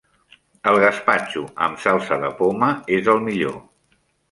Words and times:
El 0.71 0.77
gaspatxo 0.83 1.43
amb 1.67 1.83
salsa 1.85 2.19
de 2.25 2.33
poma 2.41 2.73
és 2.99 3.13
el 3.17 3.25
millor. 3.31 3.57